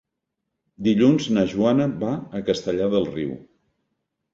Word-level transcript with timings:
Dilluns 0.87 1.29
na 1.39 1.45
Joana 1.53 1.89
va 2.07 2.17
a 2.41 2.45
Castellar 2.51 2.93
del 2.99 3.11
Riu. 3.17 3.41